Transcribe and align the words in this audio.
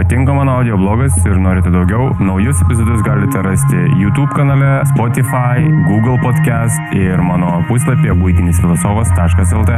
patinka 0.00 0.32
mano 0.32 0.52
audio 0.52 0.76
blogas 0.76 1.12
ir 1.26 1.36
norite 1.36 1.70
daugiau, 1.70 2.16
naujus 2.20 2.62
epizodus 2.62 3.02
galite 3.02 3.42
rasti 3.42 3.76
YouTube 4.00 4.32
kanale, 4.32 4.80
Spotify, 4.88 5.60
Google 5.88 6.16
podcast 6.22 6.94
ir 6.96 7.20
mano 7.20 7.58
puslapyje 7.68 8.14
būtinisfilosofas.lt. 8.16 9.74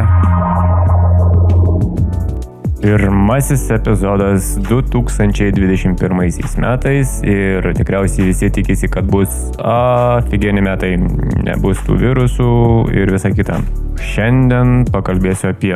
Pirmasis 2.82 3.64
epizodas 3.74 4.52
2021 4.68 6.60
metais 6.62 7.16
ir 7.26 7.66
tikriausiai 7.80 8.28
visi 8.28 8.50
tikisi, 8.50 8.90
kad 8.94 9.10
bus 9.10 9.50
aфиgeni 9.58 10.62
metai, 10.62 10.92
nebus 11.42 11.82
tų 11.88 11.98
virusų 12.04 12.52
ir 12.94 13.10
visa 13.10 13.34
kita. 13.34 13.58
Šiandien 14.12 14.84
pakalbėsiu 14.94 15.50
apie 15.50 15.74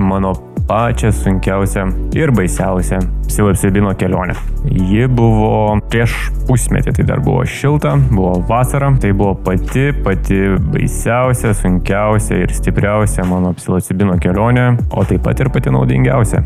mano 0.00 0.32
pačią 0.72 1.12
sunkiausią 1.12 1.82
ir 2.16 2.30
baisiausią 2.32 2.98
psilocibino 3.28 3.94
kelionę. 3.94 4.32
Ji 4.64 5.04
buvo 5.08 5.76
prieš 5.92 6.14
pusmetį, 6.48 6.94
tai 6.96 7.04
dar 7.10 7.20
buvo 7.20 7.42
šilta, 7.44 7.92
buvo 8.08 8.38
vasara, 8.48 8.88
tai 9.02 9.10
buvo 9.12 9.34
pati, 9.44 9.90
pati 10.04 10.38
baisiausia, 10.72 11.52
sunkiausia 11.60 12.40
ir 12.46 12.54
stipriausia 12.56 13.26
mano 13.28 13.52
psilocibino 13.58 14.16
kelionė, 14.22 14.70
o 14.96 15.04
taip 15.04 15.26
pat 15.28 15.44
ir 15.44 15.52
pati 15.52 15.74
naudingiausia. 15.76 16.40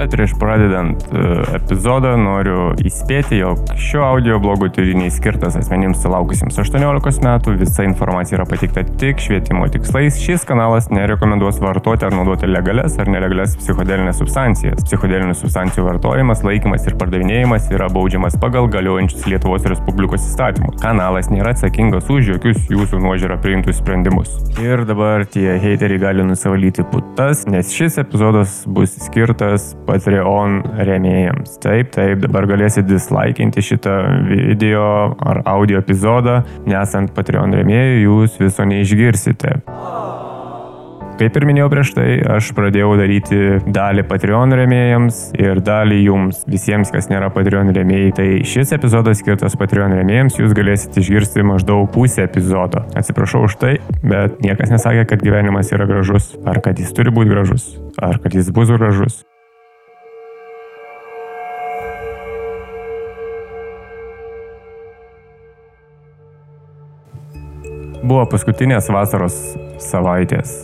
Bet 0.00 0.14
prieš 0.16 0.32
pradedant 0.40 1.02
e, 1.12 1.22
epizodą 1.58 2.14
noriu 2.16 2.70
įspėti, 2.88 3.36
jog 3.42 3.66
šio 3.76 4.00
audio 4.06 4.38
blogo 4.40 4.70
turinys 4.72 5.18
skirtas 5.20 5.58
asmenims 5.60 6.00
sulaukusiems 6.00 6.56
18 6.62 7.20
metų, 7.26 7.52
visa 7.60 7.84
informacija 7.84 8.38
yra 8.38 8.46
pateikta 8.48 8.80
tik 9.02 9.20
švietimo 9.20 9.66
tikslais. 9.68 10.16
Šis 10.24 10.46
kanalas 10.48 10.88
nerekomenduos 10.88 11.58
vartoti 11.60 12.06
ar 12.08 12.16
naudoti 12.16 12.48
legales 12.48 12.96
ar 12.96 13.10
nelegales 13.12 13.58
psichodelinės 13.60 14.22
substancijas. 14.22 14.86
Psichodelinių 14.88 15.36
substancijų 15.36 15.84
vartojimas, 15.90 16.46
laikymas 16.48 16.88
ir 16.88 16.96
pardavinėjimas 17.02 17.68
yra 17.76 17.90
baudžiamas 17.92 18.38
pagal 18.40 18.70
galiojančius 18.72 19.28
Lietuvos 19.28 19.68
Respublikos 19.68 20.24
įstatymus. 20.30 20.80
Kanalas 20.80 21.28
nėra 21.28 21.52
atsakingas 21.52 22.08
už 22.08 22.32
jokius 22.38 22.64
jūsų 22.72 23.02
nuožiūrą 23.04 23.36
priimtus 23.44 23.82
sprendimus. 23.84 24.32
Ir 24.64 24.86
dabar 24.88 25.28
tie 25.28 25.60
heiteriai 25.60 26.00
gali 26.08 26.24
nusivalyti 26.24 26.88
putas, 26.88 27.44
nes 27.52 27.76
šis 27.76 28.00
epizodas 28.00 28.62
bus 28.64 28.96
skirtas 29.04 29.74
Patreon 29.90 30.60
remėjams. 30.86 31.58
Taip, 31.64 31.90
taip, 31.96 32.22
dabar 32.22 32.46
galėsite 32.50 32.86
dislaikinti 32.90 33.64
šitą 33.64 33.96
video 34.30 34.84
ar 35.18 35.42
audio 35.50 35.80
epizodą, 35.82 36.40
nesant 36.70 37.10
Patreon 37.16 37.58
remėjų 37.58 38.04
jūs 38.04 38.38
viso 38.44 38.68
neišgirsite. 38.70 39.58
Kaip 41.20 41.34
ir 41.36 41.44
minėjau 41.44 41.66
prieš 41.68 41.90
tai, 41.92 42.06
aš 42.32 42.46
pradėjau 42.56 42.94
daryti 42.96 43.38
dalį 43.76 44.06
Patreon 44.08 44.54
remėjams 44.56 45.18
ir 45.36 45.58
dalį 45.60 45.98
jums, 46.06 46.38
visiems, 46.48 46.88
kas 46.94 47.10
nėra 47.12 47.28
Patreon 47.34 47.74
remėjai. 47.76 48.14
Tai 48.16 48.28
šis 48.48 48.72
epizodas 48.72 49.20
skirtas 49.20 49.58
Patreon 49.60 49.92
remėjams, 49.98 50.38
jūs 50.40 50.54
galėsite 50.56 51.02
išgirsti 51.02 51.44
maždaug 51.44 51.90
pusę 51.92 52.24
epizodo. 52.24 52.86
Atsiprašau 52.96 53.42
už 53.50 53.58
tai, 53.60 53.74
bet 54.00 54.40
niekas 54.40 54.72
nesakė, 54.72 55.04
kad 55.12 55.20
gyvenimas 55.26 55.74
yra 55.76 55.84
gražus, 55.90 56.32
ar 56.48 56.62
kad 56.64 56.80
jis 56.80 56.96
turi 56.96 57.12
būti 57.12 57.34
gražus, 57.34 57.68
ar 58.00 58.16
kad 58.24 58.40
jis 58.40 58.48
bus 58.56 58.72
gražus. 58.72 59.20
Buvo 68.00 68.22
paskutinės 68.32 68.86
vasaros 68.88 69.34
savaitės. 69.82 70.54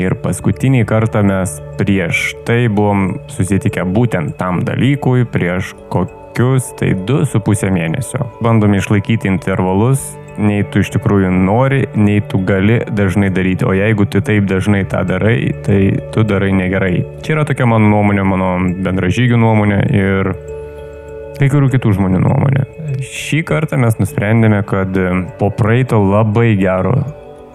Ir 0.00 0.16
paskutinį 0.24 0.86
kartą 0.88 1.20
mes 1.26 1.58
prieš 1.78 2.30
tai 2.48 2.64
buvom 2.72 3.18
susitikę 3.30 3.84
būtent 3.84 4.32
tam 4.40 4.62
dalykui, 4.64 5.26
prieš 5.28 5.74
kokius 5.92 6.72
tai 6.80 6.94
2,5 6.96 7.70
mėnesio. 7.74 8.24
Bandome 8.42 8.80
išlaikyti 8.80 9.28
intervalus, 9.28 10.02
nei 10.40 10.64
tu 10.64 10.80
iš 10.80 10.94
tikrųjų 10.96 11.30
nori, 11.34 11.84
nei 11.94 12.22
tu 12.24 12.40
gali 12.48 12.80
dažnai 12.88 13.28
daryti. 13.34 13.68
O 13.68 13.76
jeigu 13.76 14.08
tu 14.08 14.24
taip 14.24 14.48
dažnai 14.50 14.82
tą 14.88 15.04
darai, 15.06 15.52
tai 15.66 15.80
tu 16.16 16.24
darai 16.24 16.54
negerai. 16.56 17.04
Čia 17.20 17.36
yra 17.36 17.44
tokia 17.46 17.68
mano 17.68 17.92
nuomonė, 17.92 18.24
mano 18.26 18.54
bendražygių 18.86 19.38
nuomonė 19.44 19.82
ir 19.92 20.32
kai 21.38 21.52
kurių 21.52 21.70
kitų 21.76 21.94
žmonių 22.00 22.24
nuomonė. 22.24 22.66
Šį 23.02 23.42
kartą 23.48 23.80
mes 23.80 23.98
nusprendėme, 23.98 24.62
kad 24.68 24.94
po 25.40 25.50
praeito 25.54 25.98
labai 26.02 26.54
gero 26.60 26.94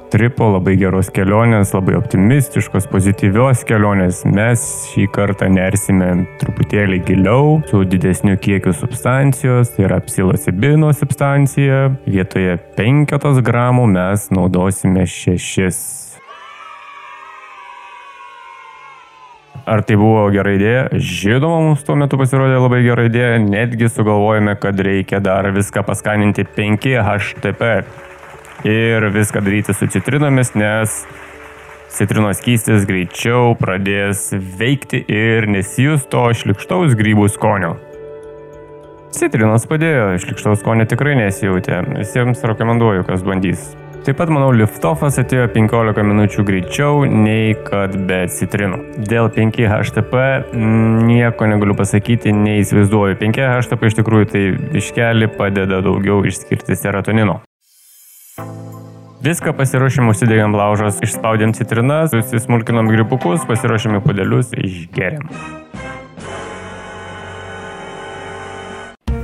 tripo, 0.10 0.48
labai 0.56 0.74
geros 0.80 1.12
kelionės, 1.14 1.74
labai 1.76 1.96
optimistiškos, 2.00 2.88
pozityvios 2.90 3.62
kelionės, 3.70 4.24
mes 4.26 4.64
šį 4.90 5.06
kartą 5.14 5.50
nersime 5.54 6.10
truputėlį 6.42 7.02
giliau, 7.06 7.60
su 7.70 7.84
didesniu 7.86 8.40
kiekiu 8.42 8.74
substancijos, 8.74 9.76
tai 9.76 9.86
yra 9.90 10.02
psilocibino 10.06 10.92
substancija. 10.98 11.88
Vietoje 12.10 12.58
5 12.80 13.44
gramų 13.46 13.86
mes 13.94 14.30
naudosime 14.34 15.06
6 15.06 16.09
Ar 19.70 19.84
tai 19.86 20.00
buvo 20.02 20.24
gera 20.34 20.50
idėja? 20.56 20.86
Žinoma, 20.98 21.60
mums 21.68 21.84
tuo 21.86 21.94
metu 22.00 22.18
pasirodė 22.18 22.56
labai 22.58 22.80
gera 22.82 23.04
idėja, 23.06 23.36
netgi 23.44 23.90
sugalvojame, 23.94 24.56
kad 24.58 24.80
reikia 24.82 25.20
dar 25.22 25.46
viską 25.54 25.84
paskaninti 25.86 26.48
5 26.56 26.88
HTP 27.06 27.68
ir 28.66 29.06
viską 29.14 29.44
daryti 29.46 29.76
su 29.78 29.86
citrinomis, 29.94 30.56
nes 30.58 30.96
citrinos 31.94 32.42
kystis 32.42 32.88
greičiau 32.90 33.54
pradės 33.60 34.32
veikti 34.34 35.04
ir 35.06 35.46
nesijus 35.54 36.08
to 36.10 36.24
šlikštaus 36.42 36.98
grybų 36.98 37.28
skonio. 37.30 37.76
Citrinos 39.14 39.70
padėjo, 39.70 40.16
šlikštaus 40.26 40.64
skonio 40.64 40.90
tikrai 40.90 41.14
nesijūtė, 41.22 41.84
visiems 42.00 42.42
rekomenduoju, 42.54 43.06
kas 43.06 43.22
bandys. 43.22 43.70
Taip 44.00 44.16
pat, 44.16 44.30
manau, 44.32 44.48
liftofas 44.56 45.18
atėjo 45.20 45.50
15 45.52 46.06
minučių 46.08 46.44
greičiau 46.48 47.04
nei 47.04 47.52
kad 47.68 47.98
be 48.08 48.22
citrinų. 48.32 48.80
Dėl 49.12 49.28
5HTP 49.36 50.24
nieko 51.10 51.50
negaliu 51.52 51.76
pasakyti, 51.76 52.32
neįsivaizduoju. 52.32 53.20
5HTP 53.20 53.92
iš 53.92 54.00
tikrųjų 54.00 54.32
tai 54.32 54.44
iškeli 54.80 55.28
padeda 55.36 55.82
daugiau 55.84 56.24
išskirti 56.32 56.80
serotonino. 56.80 57.42
Viską 59.20 59.52
pasiruošėm, 59.60 60.14
užsidegėm 60.14 60.56
laužas, 60.56 61.02
išspaudėm 61.04 61.52
citrinas, 61.58 62.16
susismulkinom 62.16 62.88
gripukus, 62.88 63.44
pasiruošėm 63.50 64.00
į 64.00 64.06
pudelius, 64.08 64.56
išgeriam. 64.56 65.28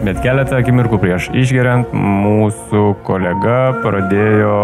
Bet 0.06 0.20
keletą 0.22 0.60
akimirkų 0.60 1.00
prieš 1.02 1.28
išgeriant 1.34 1.94
mūsų 1.98 2.82
kolega 3.08 3.72
pradėjo 3.82 4.58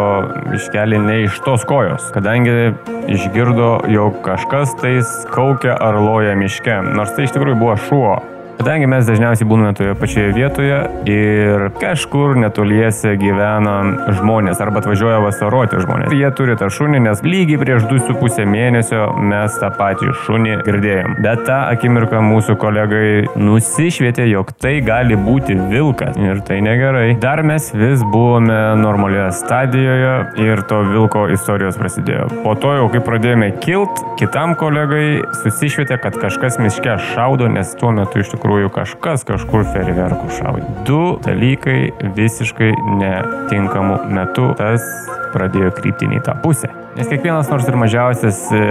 iškelį 0.54 1.00
ne 1.02 1.16
iš 1.24 1.40
tos 1.42 1.66
kojos, 1.66 2.12
kadangi 2.14 2.76
išgirdo, 3.10 3.72
jog 3.90 4.20
kažkas 4.28 4.76
tais 4.84 5.16
kaukia 5.34 5.74
ar 5.82 5.98
loja 5.98 6.36
miške, 6.38 6.76
nors 6.94 7.16
tai 7.18 7.26
iš 7.26 7.34
tikrųjų 7.34 7.58
buvo 7.58 7.74
šuo. 7.88 8.14
Kadangi 8.62 8.86
mes 8.86 9.08
dažniausiai 9.08 9.48
būname 9.50 9.74
toje 9.74 9.96
pačioje 9.98 10.34
vietoje 10.36 10.76
ir 11.10 11.64
kažkur 11.82 12.36
netoliese 12.38 13.16
gyvena 13.18 13.72
žmonės 14.20 14.60
arba 14.62 14.84
atvažiuoja 14.84 15.16
vasaroti 15.24 15.80
žmonės. 15.82 16.14
Jie 16.14 16.30
turi 16.38 16.54
tą 16.60 16.68
šunį, 16.70 17.00
nes 17.08 17.24
lygiai 17.26 17.58
prieš 17.58 17.88
2,5 17.90 18.46
mėnesio 18.46 19.08
mes 19.32 19.56
tą 19.58 19.72
patį 19.80 20.14
šunį 20.28 20.60
girdėjom. 20.68 21.16
Bet 21.26 21.42
tą 21.48 21.58
akimirką 21.72 22.20
mūsų 22.28 22.54
kolegai 22.62 23.24
nusišvietė, 23.34 24.28
jog 24.30 24.54
tai 24.62 24.76
gali 24.86 25.18
būti 25.18 25.58
vilkas 25.72 26.22
ir 26.22 26.44
tai 26.46 26.60
negerai. 26.62 27.16
Dar 27.24 27.42
mes 27.42 27.72
vis 27.74 28.06
buvome 28.14 28.60
normalioje 28.78 29.32
stadijoje 29.40 30.14
ir 30.46 30.62
to 30.70 30.84
vilko 30.92 31.26
istorijos 31.34 31.82
prasidėjo. 31.82 32.30
Po 32.46 32.54
to 32.54 32.78
jau 32.78 32.86
kai 32.94 33.02
pradėjome 33.10 33.50
kilt, 33.66 34.06
kitam 34.22 34.54
kolegai 34.54 35.26
susišvietė, 35.42 35.98
kad 36.06 36.22
kažkas 36.28 36.62
miške 36.62 37.00
šaudo, 37.10 37.50
nes 37.58 37.74
tuo 37.82 37.90
metu 37.98 38.22
iš 38.22 38.36
tikrųjų 38.36 38.51
tikrųjų 38.52 38.72
kažkas 38.76 39.24
kažkur 39.24 39.64
feriverkų 39.72 40.28
šaudė. 40.36 40.66
Du 40.84 41.16
dalykai 41.24 41.94
visiškai 42.18 42.74
netinkamų 43.00 43.98
metų. 44.12 44.50
Tas 44.60 44.84
pradėjo 45.32 45.72
krypti 45.78 46.10
į 46.12 46.20
tą 46.26 46.36
pusę. 46.44 46.68
Nes 46.98 47.08
kiekvienas 47.08 47.48
nors 47.48 47.64
ir 47.70 47.78
mažiausias 47.80 48.42
e, 48.52 48.64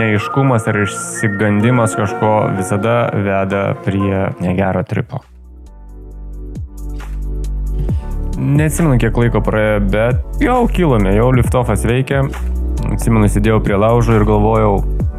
neiškumas 0.00 0.64
ar 0.70 0.80
išsigandimas 0.86 1.92
kažko 1.98 2.54
visada 2.56 3.10
veda 3.12 3.74
prie 3.84 4.30
negero 4.40 4.80
tripo. 4.88 5.20
Neatsimenu, 8.38 8.96
kiek 9.02 9.18
laiko 9.18 9.42
praėjo, 9.44 9.82
bet 9.92 10.40
jau 10.40 10.62
kilome, 10.72 11.12
jau 11.18 11.28
liftofas 11.36 11.84
veikia. 11.84 12.24
Atsimenu, 12.88 13.28
sėdėjau 13.28 13.60
prie 13.60 13.76
laužo 13.76 14.16
ir 14.16 14.24
galvojau, 14.24 14.78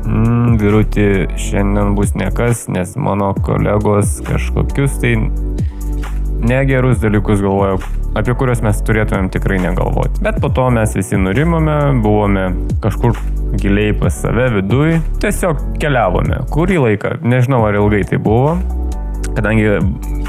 mm, 0.10 0.58
virutį 0.62 1.08
šiandien 1.40 1.96
bus 1.98 2.16
nekas, 2.18 2.68
nes 2.72 2.96
mano 3.00 3.32
kolegos 3.46 4.20
kažkokius 4.28 5.00
tai 5.04 5.16
negerus 6.40 7.00
dalykus 7.04 7.42
galvojo, 7.44 7.80
apie 8.20 8.34
kuriuos 8.38 8.64
mes 8.64 8.80
turėtumėm 8.88 9.30
tikrai 9.34 9.60
negalvoti. 9.64 10.24
Bet 10.24 10.40
po 10.44 10.52
to 10.56 10.70
mes 10.74 10.96
visi 10.96 11.20
nurimome, 11.20 11.78
buvome 12.04 12.50
kažkur 12.84 13.18
giliai 13.60 13.94
pas 13.98 14.16
save 14.24 14.50
viduj, 14.60 15.00
tiesiog 15.24 15.62
keliavome. 15.82 16.44
Kurį 16.54 16.80
laiką, 16.86 17.18
nežinau 17.26 17.64
ar 17.68 17.80
ilgai 17.80 18.06
tai 18.08 18.22
buvo, 18.24 18.56
kadangi 19.36 19.80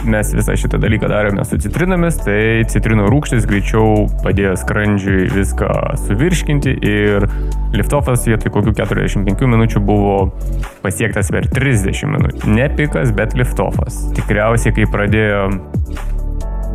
mes 0.04 0.32
visą 0.34 0.56
šitą 0.58 0.78
dalyką 0.80 1.08
darėme 1.10 1.44
su 1.48 1.58
citrinomis, 1.60 2.18
tai 2.24 2.64
citrinų 2.70 3.08
rūkštis 3.12 3.46
greičiau 3.48 4.06
padėjo 4.24 4.54
skrandžiui 4.60 5.28
viską 5.32 5.70
suvirškinti 6.06 6.76
ir 6.86 7.26
liftoffas 7.76 8.26
vietoj 8.28 8.54
kokių 8.56 8.74
45 8.80 9.50
minučių 9.54 9.82
buvo 9.84 10.16
pasiektas 10.84 11.32
per 11.34 11.48
30 11.50 12.12
minučių. 12.14 12.54
Ne 12.56 12.68
pikas, 12.76 13.14
bet 13.16 13.36
liftoffas. 13.38 14.02
Tikriausiai, 14.18 14.74
kai 14.76 14.88
pradėjo 14.90 15.46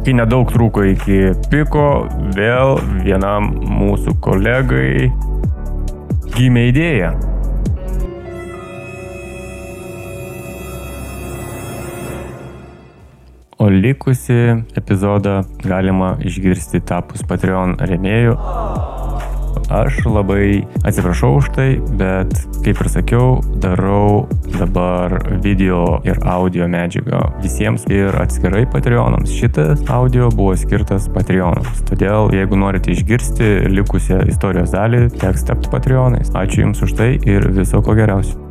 kai 0.06 0.14
nedaug 0.14 0.52
trūko 0.54 0.84
iki 0.92 1.22
piko, 1.50 2.06
vėl 2.38 2.78
vienam 3.06 3.50
mūsų 3.66 4.20
kolegai 4.22 5.10
gimė 6.36 6.70
idėja 6.70 7.16
O 13.66 13.70
likusi 13.70 14.34
epizodą 14.78 15.40
galima 15.64 16.12
išgirsti 16.22 16.84
tapus 16.86 17.24
Patreon 17.26 17.72
remėjų. 17.82 18.36
Aš 19.74 20.04
labai 20.06 20.68
atsiprašau 20.86 21.32
už 21.40 21.48
tai, 21.56 21.66
bet 21.98 22.36
kaip 22.62 22.84
ir 22.84 22.90
sakiau, 22.94 23.40
darau 23.64 24.28
dabar 24.54 25.18
video 25.42 25.98
ir 26.06 26.22
audio 26.30 26.70
medžiagą 26.70 27.24
visiems 27.42 27.88
ir 27.90 28.14
atskirai 28.22 28.68
Patreonams. 28.70 29.34
Šitas 29.34 29.82
audio 29.90 30.30
buvo 30.30 30.54
skirtas 30.62 31.10
Patreonams. 31.18 31.82
Todėl, 31.90 32.30
jeigu 32.38 32.62
norite 32.62 32.94
išgirsti 32.94 33.72
likusią 33.74 34.28
istorijos 34.30 34.78
dalį, 34.78 35.08
teks 35.18 35.50
tapti 35.50 35.74
Patreonais. 35.74 36.30
Ačiū 36.38 36.68
Jums 36.68 36.86
už 36.86 37.00
tai 37.02 37.16
ir 37.26 37.50
viso 37.58 37.82
ko 37.82 37.98
geriausio. 37.98 38.45